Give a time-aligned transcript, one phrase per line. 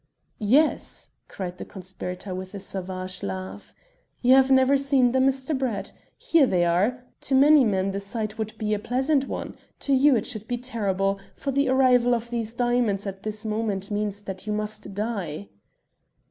[0.47, 3.75] "Yes," cried the conspirator with a savage laugh.
[4.23, 5.55] "You have never seen them, Mr.
[5.55, 5.93] Brett?
[6.17, 7.03] Here they are.
[7.21, 9.55] To many men the sight would be a pleasant one.
[9.81, 13.91] To you it should be terrible, for the arrival of these diamonds at this moment
[13.91, 15.49] means that you must die."